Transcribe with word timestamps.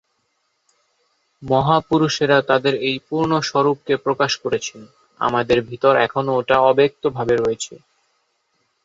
মহাপুরুষেরা 1.41 2.37
তাঁদের 2.41 2.73
এই 2.87 2.97
পূর্ণস্বরূপকে 3.07 3.93
প্রকাশ 4.05 4.31
করেছেন, 4.43 4.81
আমাদের 5.19 5.57
ভিতর 5.69 5.93
এখনও 6.05 6.31
ওটা 6.39 6.57
অব্যক্তভাবে 6.69 7.35
রয়েছে। 7.37 7.73